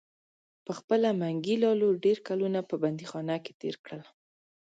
[0.65, 4.01] پخپله منګي لالو ډیر کلونه په بندیخانه کې تیر کړل.